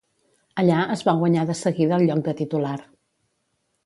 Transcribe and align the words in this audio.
Allà 0.61 0.77
es 0.95 1.03
va 1.09 1.13
guanyar 1.19 1.43
de 1.49 1.55
seguida 1.59 1.99
el 2.01 2.05
lloc 2.07 2.23
de 2.29 2.33
titular. 2.39 2.75